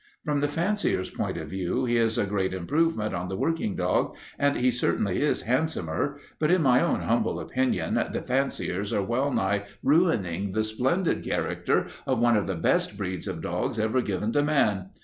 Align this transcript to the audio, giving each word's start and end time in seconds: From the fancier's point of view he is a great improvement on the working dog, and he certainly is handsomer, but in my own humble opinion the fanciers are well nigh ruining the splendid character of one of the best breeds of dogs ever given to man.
From 0.25 0.39
the 0.39 0.47
fancier's 0.47 1.11
point 1.11 1.37
of 1.37 1.47
view 1.51 1.85
he 1.85 1.95
is 1.95 2.17
a 2.17 2.25
great 2.25 2.55
improvement 2.55 3.13
on 3.13 3.27
the 3.29 3.37
working 3.37 3.75
dog, 3.75 4.15
and 4.39 4.57
he 4.57 4.71
certainly 4.71 5.21
is 5.21 5.43
handsomer, 5.43 6.17
but 6.39 6.49
in 6.49 6.63
my 6.63 6.81
own 6.81 7.01
humble 7.01 7.39
opinion 7.39 8.03
the 8.11 8.23
fanciers 8.23 8.91
are 8.91 9.03
well 9.03 9.31
nigh 9.31 9.67
ruining 9.83 10.53
the 10.53 10.63
splendid 10.63 11.23
character 11.23 11.85
of 12.07 12.17
one 12.17 12.35
of 12.35 12.47
the 12.47 12.55
best 12.55 12.97
breeds 12.97 13.27
of 13.27 13.43
dogs 13.43 13.77
ever 13.77 14.01
given 14.01 14.31
to 14.31 14.41
man. 14.41 14.89